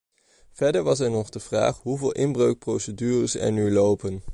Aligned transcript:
Verder 0.51 0.83
was 0.83 0.99
er 0.99 1.11
nog 1.11 1.29
de 1.29 1.39
vraag 1.39 1.77
hoeveel 1.81 2.11
inbreukprocedures 2.11 3.35
er 3.35 3.51
nu 3.51 3.71
lopen. 3.71 4.23